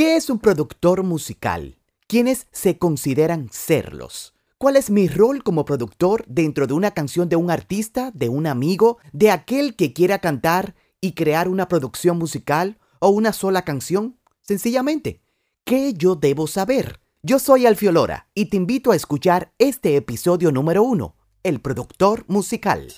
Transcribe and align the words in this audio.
¿Qué 0.00 0.16
es 0.16 0.30
un 0.30 0.38
productor 0.38 1.02
musical? 1.02 1.76
¿Quiénes 2.06 2.46
se 2.52 2.78
consideran 2.78 3.50
serlos? 3.52 4.32
¿Cuál 4.56 4.76
es 4.76 4.88
mi 4.88 5.08
rol 5.08 5.42
como 5.42 5.66
productor 5.66 6.24
dentro 6.26 6.66
de 6.66 6.72
una 6.72 6.92
canción 6.92 7.28
de 7.28 7.36
un 7.36 7.50
artista, 7.50 8.10
de 8.14 8.30
un 8.30 8.46
amigo, 8.46 8.96
de 9.12 9.30
aquel 9.30 9.76
que 9.76 9.92
quiera 9.92 10.18
cantar 10.18 10.74
y 11.02 11.12
crear 11.12 11.48
una 11.48 11.68
producción 11.68 12.16
musical 12.16 12.78
o 12.98 13.10
una 13.10 13.34
sola 13.34 13.60
canción? 13.66 14.18
Sencillamente, 14.40 15.20
¿qué 15.64 15.92
yo 15.92 16.14
debo 16.14 16.46
saber? 16.46 16.98
Yo 17.22 17.38
soy 17.38 17.66
Alfiolora 17.66 18.30
y 18.32 18.46
te 18.46 18.56
invito 18.56 18.92
a 18.92 18.96
escuchar 18.96 19.52
este 19.58 19.96
episodio 19.96 20.50
número 20.50 20.82
uno, 20.82 21.14
El 21.42 21.60
productor 21.60 22.24
musical. 22.26 22.88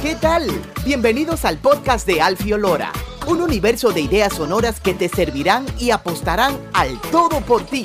¿Qué 0.00 0.14
tal? 0.14 0.46
Bienvenidos 0.84 1.44
al 1.44 1.58
podcast 1.58 2.06
de 2.06 2.22
Alfiolora, 2.22 2.92
un 3.26 3.42
universo 3.42 3.92
de 3.92 4.00
ideas 4.00 4.32
sonoras 4.32 4.80
que 4.80 4.94
te 4.94 5.08
servirán 5.08 5.66
y 5.78 5.90
apostarán 5.90 6.58
al 6.72 6.98
todo 7.10 7.40
por 7.40 7.64
ti 7.66 7.84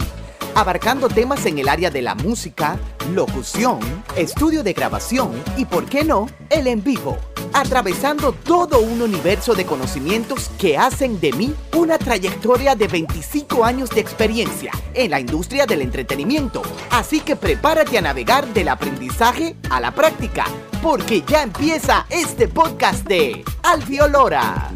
abarcando 0.57 1.07
temas 1.07 1.45
en 1.45 1.59
el 1.59 1.69
área 1.69 1.91
de 1.91 2.01
la 2.01 2.15
música, 2.15 2.79
locución, 3.13 3.77
estudio 4.15 4.63
de 4.63 4.73
grabación 4.73 5.31
y, 5.55 5.65
por 5.65 5.85
qué 5.85 6.03
no, 6.03 6.25
el 6.49 6.65
en 6.65 6.83
vivo, 6.83 7.15
atravesando 7.53 8.31
todo 8.31 8.79
un 8.79 9.03
universo 9.03 9.53
de 9.53 9.67
conocimientos 9.67 10.49
que 10.57 10.75
hacen 10.75 11.19
de 11.19 11.31
mí 11.33 11.53
una 11.75 11.99
trayectoria 11.99 12.73
de 12.73 12.87
25 12.87 13.63
años 13.63 13.91
de 13.91 14.01
experiencia 14.01 14.71
en 14.95 15.11
la 15.11 15.19
industria 15.19 15.67
del 15.67 15.83
entretenimiento. 15.83 16.63
Así 16.89 17.19
que 17.19 17.35
prepárate 17.35 17.99
a 17.99 18.01
navegar 18.01 18.47
del 18.47 18.69
aprendizaje 18.69 19.55
a 19.69 19.79
la 19.79 19.91
práctica, 19.93 20.45
porque 20.81 21.21
ya 21.21 21.43
empieza 21.43 22.07
este 22.09 22.47
podcast 22.47 23.05
de 23.05 23.45
Alfiolora. 23.61 24.71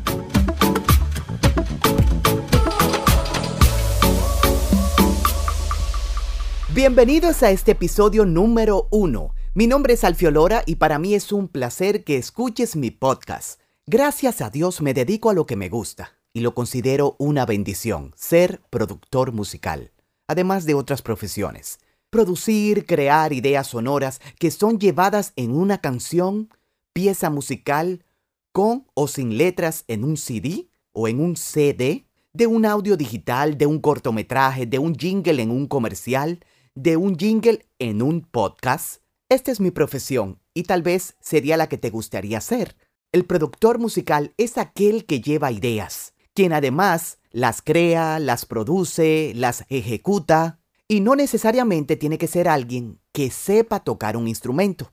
Bienvenidos 6.73 7.43
a 7.43 7.51
este 7.51 7.73
episodio 7.73 8.23
número 8.23 8.87
uno. 8.91 9.35
Mi 9.53 9.67
nombre 9.67 9.95
es 9.95 10.05
Alfiolora 10.05 10.63
y 10.65 10.75
para 10.75 10.99
mí 10.99 11.15
es 11.15 11.33
un 11.33 11.49
placer 11.49 12.05
que 12.05 12.15
escuches 12.15 12.77
mi 12.77 12.91
podcast. 12.91 13.59
Gracias 13.85 14.39
a 14.39 14.49
Dios 14.49 14.81
me 14.81 14.93
dedico 14.93 15.29
a 15.29 15.33
lo 15.33 15.45
que 15.45 15.57
me 15.57 15.67
gusta 15.67 16.13
y 16.31 16.39
lo 16.39 16.55
considero 16.55 17.17
una 17.19 17.45
bendición, 17.45 18.13
ser 18.15 18.61
productor 18.69 19.33
musical, 19.33 19.91
además 20.29 20.63
de 20.63 20.75
otras 20.75 21.01
profesiones. 21.01 21.79
Producir, 22.09 22.85
crear 22.85 23.33
ideas 23.33 23.67
sonoras 23.67 24.21
que 24.39 24.49
son 24.49 24.79
llevadas 24.79 25.33
en 25.35 25.51
una 25.51 25.79
canción, 25.81 26.53
pieza 26.93 27.29
musical, 27.29 28.05
con 28.53 28.87
o 28.93 29.09
sin 29.09 29.37
letras 29.37 29.83
en 29.89 30.05
un 30.05 30.15
CD 30.15 30.69
o 30.93 31.09
en 31.09 31.19
un 31.19 31.35
CD, 31.35 32.05
de 32.31 32.47
un 32.47 32.65
audio 32.65 32.95
digital, 32.95 33.57
de 33.57 33.65
un 33.65 33.79
cortometraje, 33.79 34.65
de 34.65 34.79
un 34.79 34.95
jingle 34.95 35.41
en 35.41 35.51
un 35.51 35.67
comercial, 35.67 36.39
de 36.75 36.97
un 36.97 37.17
jingle 37.17 37.65
en 37.79 38.01
un 38.01 38.21
podcast? 38.21 39.01
Esta 39.29 39.51
es 39.51 39.59
mi 39.59 39.71
profesión 39.71 40.39
y 40.53 40.63
tal 40.63 40.81
vez 40.81 41.15
sería 41.19 41.57
la 41.57 41.67
que 41.67 41.77
te 41.77 41.89
gustaría 41.89 42.39
ser. 42.41 42.75
El 43.11 43.25
productor 43.25 43.79
musical 43.79 44.33
es 44.37 44.57
aquel 44.57 45.05
que 45.05 45.21
lleva 45.21 45.51
ideas, 45.51 46.13
quien 46.33 46.53
además 46.53 47.19
las 47.31 47.61
crea, 47.61 48.19
las 48.19 48.45
produce, 48.45 49.33
las 49.35 49.65
ejecuta, 49.69 50.59
y 50.87 50.99
no 50.99 51.15
necesariamente 51.15 51.95
tiene 51.95 52.17
que 52.17 52.27
ser 52.27 52.47
alguien 52.49 52.99
que 53.13 53.31
sepa 53.31 53.81
tocar 53.81 54.17
un 54.17 54.27
instrumento, 54.27 54.91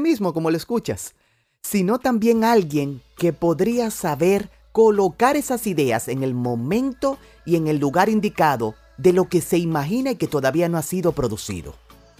mismo 0.00 0.32
como 0.32 0.50
lo 0.50 0.56
escuchas, 0.56 1.14
sino 1.62 1.98
también 1.98 2.44
alguien 2.44 3.02
que 3.16 3.32
podría 3.32 3.90
saber 3.90 4.50
colocar 4.72 5.36
esas 5.36 5.66
ideas 5.66 6.08
en 6.08 6.22
el 6.22 6.34
momento 6.34 7.18
y 7.44 7.56
en 7.56 7.68
el 7.68 7.78
lugar 7.78 8.08
indicado 8.08 8.74
de 8.96 9.12
lo 9.12 9.28
que 9.28 9.40
se 9.40 9.58
imagina 9.58 10.12
y 10.12 10.16
que 10.16 10.26
todavía 10.26 10.68
no 10.68 10.78
ha 10.78 10.82
sido 10.82 11.12
producido. 11.12 11.74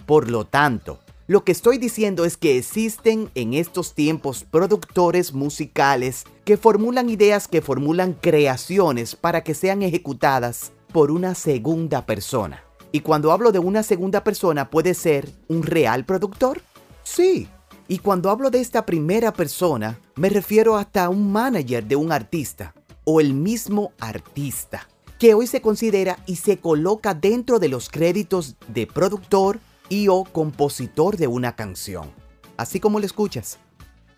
Por 0.05 0.29
lo 0.29 0.45
tanto, 0.45 0.99
lo 1.27 1.43
que 1.43 1.51
estoy 1.51 1.79
diciendo 1.79 2.23
es 2.23 2.37
que 2.37 2.57
existen 2.57 3.31
en 3.33 3.55
estos 3.55 3.95
tiempos 3.95 4.43
productores 4.43 5.33
musicales 5.33 6.23
que 6.43 6.55
formulan 6.55 7.09
ideas, 7.09 7.47
que 7.47 7.61
formulan 7.61 8.13
creaciones 8.13 9.15
para 9.15 9.43
que 9.43 9.55
sean 9.55 9.81
ejecutadas 9.81 10.71
por 10.93 11.09
una 11.09 11.33
segunda 11.33 12.05
persona. 12.05 12.63
Y 12.91 12.99
cuando 12.99 13.31
hablo 13.31 13.51
de 13.51 13.59
una 13.59 13.81
segunda 13.81 14.23
persona, 14.23 14.69
¿puede 14.69 14.93
ser 14.93 15.29
un 15.47 15.63
real 15.63 16.05
productor? 16.05 16.61
Sí. 17.03 17.49
Y 17.87 17.97
cuando 17.97 18.29
hablo 18.29 18.51
de 18.51 18.61
esta 18.61 18.85
primera 18.85 19.33
persona, 19.33 19.99
me 20.15 20.29
refiero 20.29 20.77
hasta 20.77 21.05
a 21.05 21.09
un 21.09 21.31
manager 21.31 21.83
de 21.85 21.95
un 21.95 22.11
artista 22.11 22.73
o 23.03 23.19
el 23.19 23.33
mismo 23.33 23.91
artista 23.99 24.87
que 25.19 25.33
hoy 25.33 25.47
se 25.47 25.61
considera 25.61 26.19
y 26.25 26.37
se 26.37 26.57
coloca 26.57 27.13
dentro 27.13 27.59
de 27.59 27.69
los 27.69 27.89
créditos 27.89 28.55
de 28.67 28.87
productor 28.87 29.59
y 29.89 30.07
o 30.07 30.23
compositor 30.23 31.17
de 31.17 31.27
una 31.27 31.55
canción, 31.55 32.11
así 32.57 32.79
como 32.79 32.99
lo 32.99 33.05
escuchas. 33.05 33.59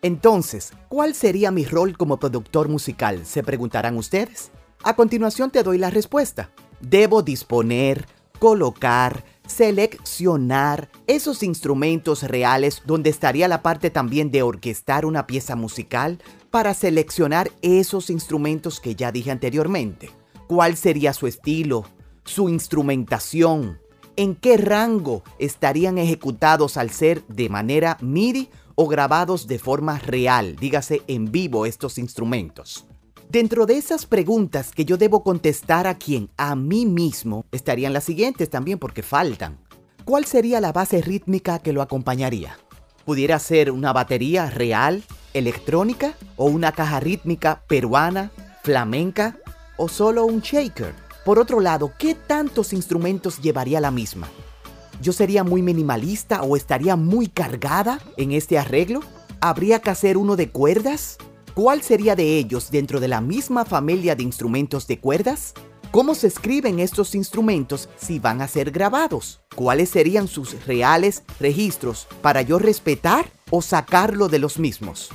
Entonces, 0.02 0.74
¿cuál 0.90 1.14
sería 1.14 1.52
mi 1.52 1.66
rol 1.66 1.98
como 1.98 2.18
productor 2.18 2.70
musical? 2.70 3.26
Se 3.26 3.44
preguntarán 3.44 3.98
ustedes. 3.98 4.52
A 4.84 4.96
continuación 4.96 5.52
te 5.52 5.64
doy 5.64 5.78
la 5.78 5.90
respuesta. 5.90 6.52
Debo 6.80 7.24
disponer, 7.24 8.06
colocar, 8.40 9.26
seleccionar 9.48 10.90
esos 11.08 11.42
instrumentos 11.42 12.24
reales 12.24 12.84
donde 12.86 13.10
estaría 13.10 13.48
la 13.48 13.64
parte 13.64 13.90
también 13.90 14.30
de 14.30 14.44
orquestar 14.44 15.06
una 15.06 15.26
pieza 15.26 15.56
musical 15.56 16.20
para 16.52 16.74
seleccionar 16.74 17.52
esos 17.62 18.10
instrumentos 18.10 18.80
que 18.80 18.96
ya 18.96 19.12
dije 19.12 19.32
anteriormente 19.32 20.12
cuál 20.48 20.78
sería 20.78 21.14
su 21.14 21.28
estilo, 21.28 21.86
su 22.24 22.50
instrumentación, 22.50 23.80
en 24.16 24.36
qué 24.36 24.58
rango 24.58 25.24
estarían 25.40 25.98
ejecutados 25.98 26.78
al 26.78 26.90
ser 26.90 27.24
de 27.28 27.50
manera 27.50 27.98
MIDI 28.02 28.50
o 28.76 28.88
grabados 28.88 29.48
de 29.48 29.60
forma 29.60 30.00
real, 30.00 30.56
dígase 30.56 31.02
en 31.08 31.32
vivo 31.32 31.66
estos 31.66 31.98
instrumentos. 31.98 32.86
Dentro 33.30 33.66
de 33.66 33.78
esas 33.78 34.06
preguntas 34.06 34.72
que 34.72 34.86
yo 34.86 34.98
debo 34.98 35.24
contestar 35.24 35.86
a 35.86 35.96
quien, 35.96 36.30
a 36.38 36.56
mí 36.56 36.86
mismo, 36.86 37.46
estarían 37.52 37.94
las 37.94 38.06
siguientes 38.06 38.50
también 38.50 38.80
porque 38.80 39.04
faltan. 39.04 39.60
¿Cuál 40.06 40.26
sería 40.26 40.62
la 40.62 40.72
base 40.72 41.02
rítmica 41.02 41.60
que 41.60 41.74
lo 41.74 41.82
acompañaría? 41.82 42.58
¿Pudiera 43.04 43.38
ser 43.40 43.72
una 43.72 43.92
batería 43.92 44.50
real, 44.50 45.04
electrónica 45.34 46.16
o 46.38 46.46
una 46.46 46.72
caja 46.72 47.00
rítmica 47.00 47.64
peruana, 47.68 48.32
flamenca 48.64 49.38
o 49.78 49.88
solo 49.88 50.26
un 50.26 50.42
shaker? 50.42 50.94
Por 51.24 51.40
otro 51.40 51.60
lado, 51.60 51.92
¿qué 51.98 52.16
tantos 52.16 52.74
instrumentos 52.74 53.42
llevaría 53.42 53.80
la 53.80 53.92
misma? 53.92 54.28
¿Yo 55.02 55.14
sería 55.14 55.44
muy 55.44 55.62
minimalista 55.62 56.42
o 56.42 56.56
estaría 56.56 56.96
muy 56.96 57.28
cargada 57.28 58.00
en 58.18 58.32
este 58.32 58.58
arreglo? 58.58 59.02
¿Habría 59.40 59.80
que 59.80 59.90
hacer 59.90 60.18
uno 60.18 60.36
de 60.36 60.50
cuerdas? 60.50 61.18
¿Cuál 61.54 61.82
sería 61.82 62.16
de 62.16 62.38
ellos 62.38 62.72
dentro 62.72 63.00
de 63.00 63.08
la 63.08 63.22
misma 63.22 63.66
familia 63.66 64.16
de 64.16 64.24
instrumentos 64.24 64.88
de 64.88 65.00
cuerdas? 65.00 65.54
¿Cómo 65.92 66.16
se 66.16 66.28
escriben 66.28 66.80
estos 66.80 67.16
instrumentos 67.16 67.90
si 67.98 68.20
van 68.20 68.42
a 68.42 68.48
ser 68.48 68.72
grabados? 68.72 69.42
¿Cuáles 69.56 69.90
serían 69.90 70.28
sus 70.28 70.66
reales 70.66 71.24
registros 71.40 72.08
para 72.22 72.42
yo 72.42 72.60
respetar 72.60 73.30
o 73.50 73.62
sacarlo 73.62 74.28
de 74.28 74.40
los 74.40 74.60
mismos? 74.60 75.10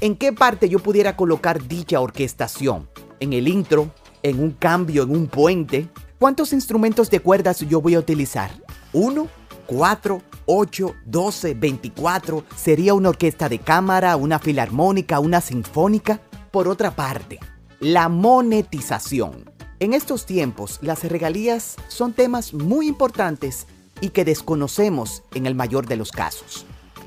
¿En 0.00 0.16
qué 0.16 0.32
parte 0.32 0.68
yo 0.68 0.78
pudiera 0.78 1.16
colocar 1.16 1.66
dicha 1.66 2.00
orquestación? 2.00 2.88
En 3.20 3.32
el 3.32 3.48
intro, 3.48 3.90
en 4.22 4.40
un 4.42 4.52
cambio, 4.52 5.02
en 5.04 5.10
un 5.10 5.26
puente. 5.26 5.88
¿Cuántos 6.18 6.52
instrumentos 6.52 7.10
de 7.10 7.20
cuerdas 7.20 7.60
yo 7.60 7.80
voy 7.80 7.94
a 7.94 8.00
utilizar? 8.00 8.50
¿Uno? 8.92 9.28
¿Cuatro? 9.66 10.22
¿Ocho? 10.46 10.94
¿Doce? 11.04 11.54
¿Veinticuatro? 11.54 12.44
¿Sería 12.56 12.94
una 12.94 13.10
orquesta 13.10 13.48
de 13.48 13.58
cámara, 13.58 14.16
una 14.16 14.38
filarmónica, 14.38 15.20
una 15.20 15.40
sinfónica? 15.40 16.20
Por 16.50 16.68
otra 16.68 16.96
parte, 16.96 17.38
la 17.80 18.08
monetización. 18.08 19.50
En 19.80 19.92
estos 19.92 20.26
tiempos, 20.26 20.78
las 20.82 21.04
regalías 21.04 21.76
son 21.88 22.12
temas 22.12 22.52
muy 22.54 22.88
importantes 22.88 23.66
y 24.00 24.08
que 24.08 24.24
desconocemos 24.24 25.22
en 25.34 25.46
el 25.46 25.54
mayor 25.54 25.86
de 25.86 25.96
los 25.96 26.10
casos. 26.10 26.66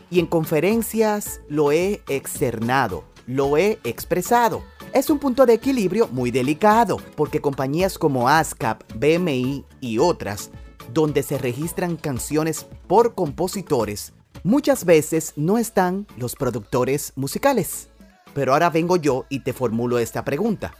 Y 0.10 0.20
en 0.20 0.28
conferencias 0.28 1.42
lo 1.50 1.72
he 1.72 2.02
externado, 2.08 3.04
lo 3.28 3.58
he 3.58 3.80
expresado. 3.84 4.62
Es 4.94 5.10
un 5.10 5.20
punto 5.20 5.46
de 5.46 5.54
equilibrio 5.54 6.10
muy 6.10 6.32
delicado 6.32 6.98
porque 7.16 7.40
compañías 7.40 7.98
como 7.98 8.28
ASCAP, 8.28 8.84
BMI 8.96 9.66
y 9.80 10.00
otras, 10.00 10.52
donde 10.94 11.24
se 11.24 11.38
registran 11.38 11.96
canciones 11.96 12.66
por 12.88 13.16
compositores, 13.16 14.12
muchas 14.44 14.84
veces 14.84 15.32
no 15.38 15.58
están 15.58 16.08
los 16.18 16.36
productores 16.36 17.14
musicales. 17.16 17.88
Pero 18.34 18.52
ahora 18.52 18.70
vengo 18.70 18.98
yo 18.98 19.26
y 19.30 19.40
te 19.40 19.54
formulo 19.54 19.98
esta 19.98 20.26
pregunta. 20.26 20.74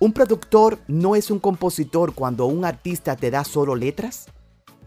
¿Un 0.00 0.12
productor 0.12 0.80
no 0.88 1.14
es 1.14 1.30
un 1.30 1.38
compositor 1.38 2.12
cuando 2.12 2.46
un 2.46 2.64
artista 2.64 3.14
te 3.14 3.30
da 3.30 3.44
solo 3.44 3.76
letras? 3.76 4.26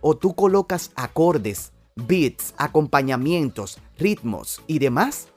¿O 0.01 0.17
tú 0.17 0.35
colocas 0.35 0.91
acordes, 0.95 1.71
beats, 1.95 2.53
acompañamientos, 2.57 3.79
ritmos 3.97 4.61
y 4.67 4.79
demás? 4.79 5.29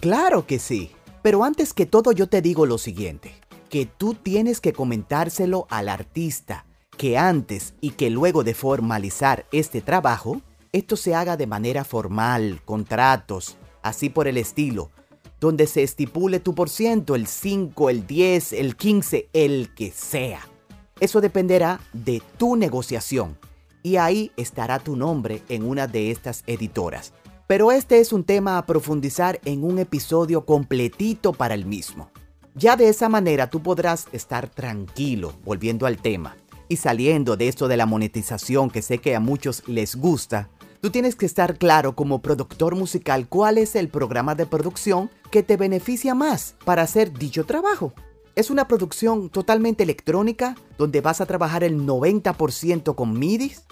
Claro 0.00 0.46
que 0.46 0.60
sí. 0.60 0.92
Pero 1.22 1.44
antes 1.44 1.74
que 1.74 1.86
todo 1.86 2.12
yo 2.12 2.28
te 2.28 2.40
digo 2.40 2.66
lo 2.66 2.78
siguiente, 2.78 3.34
que 3.68 3.86
tú 3.86 4.14
tienes 4.14 4.60
que 4.60 4.72
comentárselo 4.72 5.66
al 5.70 5.88
artista, 5.88 6.64
que 6.96 7.18
antes 7.18 7.74
y 7.80 7.90
que 7.90 8.10
luego 8.10 8.42
de 8.44 8.54
formalizar 8.54 9.46
este 9.52 9.80
trabajo, 9.80 10.40
esto 10.72 10.96
se 10.96 11.14
haga 11.14 11.36
de 11.36 11.46
manera 11.46 11.84
formal, 11.84 12.62
contratos, 12.64 13.56
así 13.82 14.08
por 14.08 14.28
el 14.28 14.36
estilo, 14.36 14.90
donde 15.40 15.66
se 15.66 15.82
estipule 15.82 16.40
tu 16.40 16.54
por 16.54 16.68
ciento, 16.68 17.14
el 17.14 17.26
5, 17.26 17.90
el 17.90 18.06
10, 18.06 18.52
el 18.54 18.76
15, 18.76 19.28
el 19.32 19.74
que 19.74 19.90
sea. 19.90 20.46
Eso 21.00 21.20
dependerá 21.20 21.80
de 21.92 22.22
tu 22.36 22.56
negociación 22.56 23.38
y 23.82 23.96
ahí 23.96 24.32
estará 24.36 24.78
tu 24.78 24.96
nombre 24.96 25.42
en 25.48 25.64
una 25.64 25.86
de 25.86 26.10
estas 26.10 26.44
editoras. 26.46 27.12
Pero 27.50 27.72
este 27.72 27.98
es 27.98 28.12
un 28.12 28.22
tema 28.22 28.58
a 28.58 28.64
profundizar 28.64 29.40
en 29.44 29.64
un 29.64 29.80
episodio 29.80 30.46
completito 30.46 31.32
para 31.32 31.52
el 31.54 31.66
mismo. 31.66 32.08
Ya 32.54 32.76
de 32.76 32.88
esa 32.88 33.08
manera 33.08 33.50
tú 33.50 33.60
podrás 33.60 34.06
estar 34.12 34.48
tranquilo, 34.48 35.32
volviendo 35.44 35.86
al 35.86 35.96
tema, 35.96 36.36
y 36.68 36.76
saliendo 36.76 37.36
de 37.36 37.48
esto 37.48 37.66
de 37.66 37.76
la 37.76 37.86
monetización 37.86 38.70
que 38.70 38.82
sé 38.82 38.98
que 38.98 39.16
a 39.16 39.18
muchos 39.18 39.64
les 39.66 39.96
gusta, 39.96 40.48
tú 40.80 40.90
tienes 40.90 41.16
que 41.16 41.26
estar 41.26 41.58
claro 41.58 41.96
como 41.96 42.22
productor 42.22 42.76
musical 42.76 43.26
cuál 43.28 43.58
es 43.58 43.74
el 43.74 43.88
programa 43.88 44.36
de 44.36 44.46
producción 44.46 45.10
que 45.32 45.42
te 45.42 45.56
beneficia 45.56 46.14
más 46.14 46.54
para 46.64 46.82
hacer 46.82 47.12
dicho 47.12 47.46
trabajo. 47.46 47.92
Es 48.36 48.50
una 48.50 48.68
producción 48.68 49.28
totalmente 49.28 49.82
electrónica 49.82 50.54
donde 50.78 51.00
vas 51.00 51.20
a 51.20 51.26
trabajar 51.26 51.64
el 51.64 51.84
90% 51.84 52.94
con 52.94 53.18
MIDIs 53.18 53.64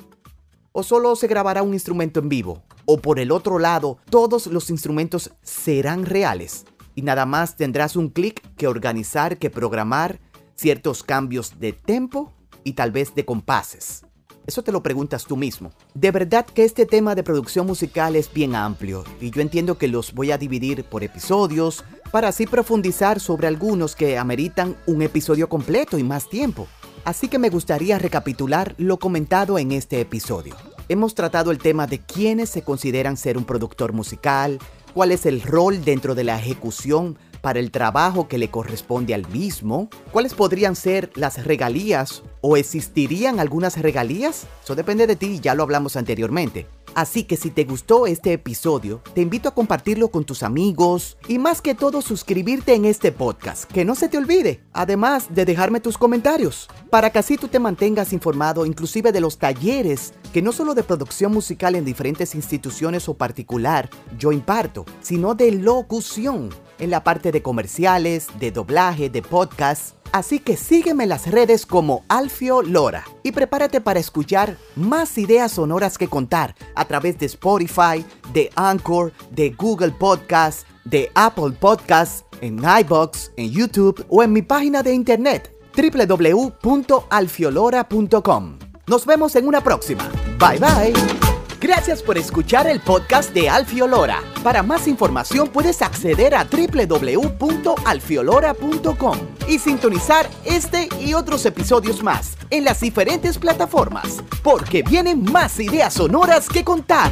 o 0.72 0.82
solo 0.82 1.14
se 1.14 1.28
grabará 1.28 1.62
un 1.62 1.74
instrumento 1.74 2.18
en 2.18 2.28
vivo 2.28 2.64
o 2.90 2.96
por 2.96 3.20
el 3.20 3.30
otro 3.30 3.58
lado 3.58 3.98
todos 4.08 4.46
los 4.46 4.70
instrumentos 4.70 5.30
serán 5.42 6.06
reales 6.06 6.64
y 6.94 7.02
nada 7.02 7.26
más 7.26 7.54
tendrás 7.54 7.96
un 7.96 8.08
clic 8.08 8.42
que 8.56 8.66
organizar, 8.66 9.36
que 9.36 9.50
programar 9.50 10.20
ciertos 10.54 11.02
cambios 11.02 11.60
de 11.60 11.74
tempo 11.74 12.32
y 12.64 12.72
tal 12.72 12.90
vez 12.90 13.14
de 13.14 13.26
compases. 13.26 14.04
Eso 14.46 14.62
te 14.62 14.72
lo 14.72 14.82
preguntas 14.82 15.26
tú 15.26 15.36
mismo. 15.36 15.70
De 15.92 16.10
verdad 16.10 16.46
que 16.46 16.64
este 16.64 16.86
tema 16.86 17.14
de 17.14 17.22
producción 17.22 17.66
musical 17.66 18.16
es 18.16 18.32
bien 18.32 18.54
amplio 18.54 19.04
y 19.20 19.30
yo 19.30 19.42
entiendo 19.42 19.76
que 19.76 19.86
los 19.86 20.14
voy 20.14 20.30
a 20.30 20.38
dividir 20.38 20.84
por 20.84 21.04
episodios 21.04 21.84
para 22.10 22.28
así 22.28 22.46
profundizar 22.46 23.20
sobre 23.20 23.48
algunos 23.48 23.94
que 23.94 24.16
ameritan 24.16 24.78
un 24.86 25.02
episodio 25.02 25.50
completo 25.50 25.98
y 25.98 26.04
más 26.04 26.30
tiempo. 26.30 26.66
Así 27.04 27.28
que 27.28 27.38
me 27.38 27.50
gustaría 27.50 27.98
recapitular 27.98 28.74
lo 28.78 28.98
comentado 28.98 29.58
en 29.58 29.72
este 29.72 30.00
episodio. 30.00 30.56
Hemos 30.90 31.14
tratado 31.14 31.50
el 31.50 31.58
tema 31.58 31.86
de 31.86 31.98
quiénes 31.98 32.48
se 32.48 32.62
consideran 32.62 33.18
ser 33.18 33.36
un 33.36 33.44
productor 33.44 33.92
musical, 33.92 34.58
cuál 34.94 35.12
es 35.12 35.26
el 35.26 35.42
rol 35.42 35.84
dentro 35.84 36.14
de 36.14 36.24
la 36.24 36.38
ejecución 36.38 37.18
para 37.42 37.58
el 37.58 37.70
trabajo 37.70 38.26
que 38.26 38.38
le 38.38 38.48
corresponde 38.48 39.12
al 39.12 39.28
mismo, 39.28 39.90
cuáles 40.12 40.32
podrían 40.32 40.76
ser 40.76 41.10
las 41.14 41.44
regalías 41.44 42.22
o 42.40 42.56
existirían 42.56 43.38
algunas 43.38 43.76
regalías. 43.76 44.46
Eso 44.64 44.74
depende 44.74 45.06
de 45.06 45.16
ti, 45.16 45.40
ya 45.40 45.54
lo 45.54 45.62
hablamos 45.62 45.94
anteriormente. 45.96 46.66
Así 46.94 47.24
que 47.24 47.36
si 47.36 47.50
te 47.50 47.64
gustó 47.64 48.06
este 48.06 48.32
episodio, 48.32 49.02
te 49.14 49.20
invito 49.20 49.48
a 49.48 49.54
compartirlo 49.54 50.10
con 50.10 50.24
tus 50.24 50.42
amigos 50.42 51.16
y 51.28 51.38
más 51.38 51.62
que 51.62 51.74
todo 51.74 52.02
suscribirte 52.02 52.74
en 52.74 52.84
este 52.84 53.12
podcast, 53.12 53.64
que 53.64 53.84
no 53.84 53.94
se 53.94 54.08
te 54.08 54.18
olvide, 54.18 54.62
además 54.72 55.34
de 55.34 55.44
dejarme 55.44 55.80
tus 55.80 55.98
comentarios, 55.98 56.68
para 56.90 57.10
que 57.10 57.18
así 57.18 57.36
tú 57.36 57.48
te 57.48 57.58
mantengas 57.58 58.12
informado 58.12 58.66
inclusive 58.66 59.12
de 59.12 59.20
los 59.20 59.38
talleres 59.38 60.12
que 60.32 60.42
no 60.42 60.52
solo 60.52 60.74
de 60.74 60.82
producción 60.82 61.32
musical 61.32 61.74
en 61.74 61.84
diferentes 61.84 62.34
instituciones 62.34 63.08
o 63.08 63.14
particular 63.14 63.88
yo 64.18 64.32
imparto, 64.32 64.84
sino 65.00 65.34
de 65.34 65.52
locución 65.52 66.50
en 66.78 66.90
la 66.90 67.02
parte 67.02 67.32
de 67.32 67.42
comerciales, 67.42 68.28
de 68.38 68.50
doblaje, 68.52 69.10
de 69.10 69.22
podcast. 69.22 69.97
Así 70.12 70.38
que 70.38 70.56
sígueme 70.56 71.02
en 71.04 71.10
las 71.10 71.30
redes 71.30 71.66
como 71.66 72.04
Alfio 72.08 72.62
Lora 72.62 73.04
y 73.22 73.32
prepárate 73.32 73.80
para 73.80 74.00
escuchar 74.00 74.56
más 74.76 75.16
ideas 75.18 75.52
sonoras 75.52 75.98
que 75.98 76.08
contar 76.08 76.54
a 76.74 76.86
través 76.86 77.18
de 77.18 77.26
Spotify, 77.26 78.04
de 78.32 78.50
Anchor, 78.56 79.12
de 79.30 79.50
Google 79.50 79.92
Podcast, 79.92 80.66
de 80.84 81.12
Apple 81.14 81.52
Podcasts, 81.58 82.24
en 82.40 82.58
iBox, 82.58 83.32
en 83.36 83.50
YouTube 83.50 84.06
o 84.08 84.22
en 84.22 84.32
mi 84.32 84.40
página 84.42 84.82
de 84.82 84.94
internet 84.94 85.54
www.alfiolora.com. 85.76 88.58
Nos 88.86 89.06
vemos 89.06 89.36
en 89.36 89.46
una 89.46 89.62
próxima. 89.62 90.10
Bye 90.38 90.58
bye. 90.58 90.94
Gracias 91.60 92.02
por 92.02 92.16
escuchar 92.16 92.66
el 92.68 92.80
podcast 92.80 93.34
de 93.34 93.50
Alfiolora. 93.50 94.22
Para 94.42 94.62
más 94.62 94.88
información 94.88 95.48
puedes 95.48 95.82
acceder 95.82 96.34
a 96.34 96.44
www.alfiolora.com 96.44 99.37
y 99.48 99.58
sintonizar 99.58 100.28
este 100.44 100.88
y 101.00 101.14
otros 101.14 101.44
episodios 101.46 102.02
más 102.02 102.36
en 102.50 102.64
las 102.64 102.80
diferentes 102.80 103.38
plataformas, 103.38 104.22
porque 104.42 104.82
vienen 104.82 105.24
más 105.24 105.58
ideas 105.58 105.94
sonoras 105.94 106.48
que 106.48 106.64
contar. 106.64 107.10